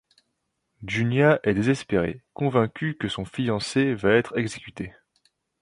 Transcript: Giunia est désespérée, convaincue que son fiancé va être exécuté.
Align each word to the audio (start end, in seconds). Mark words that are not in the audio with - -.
Giunia 0.83 1.39
est 1.43 1.53
désespérée, 1.53 2.23
convaincue 2.33 2.95
que 2.97 3.07
son 3.07 3.23
fiancé 3.23 3.93
va 3.93 4.13
être 4.15 4.35
exécuté. 4.35 4.95